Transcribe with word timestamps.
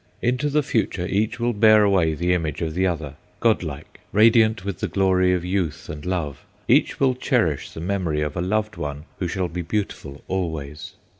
Into 0.19 0.49
the 0.49 0.63
future 0.63 1.05
each 1.05 1.39
will 1.39 1.53
bear 1.53 1.83
away 1.83 2.15
the 2.15 2.33
image 2.33 2.63
of 2.63 2.73
the 2.73 2.87
other, 2.87 3.17
godlike, 3.39 3.99
radiant 4.11 4.65
with 4.65 4.79
the 4.79 4.87
glory 4.87 5.31
of 5.31 5.45
youth 5.45 5.89
and 5.89 6.03
love; 6.07 6.43
each 6.67 6.99
will 6.99 7.13
cherish 7.13 7.69
the 7.69 7.81
memory 7.81 8.21
of 8.21 8.35
a 8.35 8.41
loved 8.41 8.77
one 8.77 9.03
who 9.19 9.27
shall 9.27 9.47
be 9.47 9.61
beautiful 9.61 10.23
always. 10.27 10.93